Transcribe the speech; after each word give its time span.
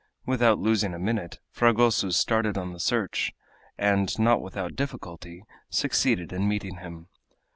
Without 0.25 0.57
losing 0.57 0.95
a 0.95 0.97
minute, 0.99 1.37
Fragoso 1.51 2.09
started 2.09 2.57
on 2.57 2.73
the 2.73 2.79
search, 2.79 3.33
and, 3.77 4.17
not 4.17 4.41
without 4.41 4.75
difficulty, 4.75 5.43
succeeded 5.69 6.33
in 6.33 6.47
meeting 6.47 6.77
him. 6.77 7.07